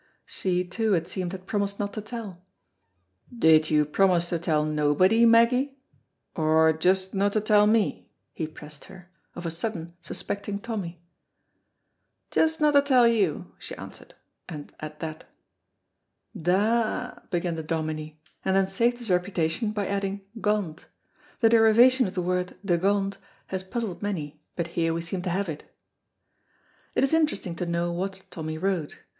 She, 0.25 0.63
too, 0.63 0.95
it 0.95 1.07
seemed, 1.07 1.31
had 1.31 1.45
promised 1.45 1.77
not 1.79 1.93
to 1.93 2.01
tell. 2.01 2.41
"Did 3.37 3.69
you 3.69 3.85
promise 3.85 4.29
to 4.29 4.39
tell 4.39 4.65
nobody, 4.65 5.27
Meggy, 5.27 5.77
or 6.35 6.73
just 6.73 7.13
no 7.13 7.29
to 7.29 7.39
tell 7.39 7.67
me," 7.67 8.09
he 8.33 8.47
pressed 8.47 8.85
her, 8.85 9.11
of 9.35 9.45
a 9.45 9.51
sudden 9.51 9.93
suspecting 10.01 10.57
Tommy. 10.57 11.03
"Just 12.31 12.59
no 12.59 12.71
to 12.71 12.81
tell 12.81 13.07
you," 13.07 13.53
she 13.59 13.75
answered, 13.75 14.15
and 14.49 14.73
at 14.79 15.01
that. 15.01 15.25
"Da 16.35 16.55
a 16.55 16.83
a," 16.83 17.23
began 17.29 17.53
the 17.55 17.61
Dominie, 17.61 18.19
and 18.43 18.55
then 18.55 18.65
saved 18.65 18.97
his 18.97 19.11
reputation 19.11 19.69
by 19.71 19.85
adding 19.85 20.21
"gont." 20.41 20.85
The 21.41 21.49
derivation 21.49 22.07
of 22.07 22.15
the 22.15 22.23
word 22.23 22.55
dagont 22.65 23.19
has 23.53 23.61
puzzled 23.63 24.01
many, 24.01 24.41
but 24.55 24.69
here 24.69 24.95
we 24.95 25.01
seem 25.01 25.21
to 25.21 25.29
have 25.29 25.47
it. 25.47 25.63
It 26.95 27.03
is 27.03 27.13
interesting 27.13 27.55
to 27.57 27.67
know 27.67 27.91
what 27.91 28.23
Tommy 28.31 28.57
wrote. 28.57 28.97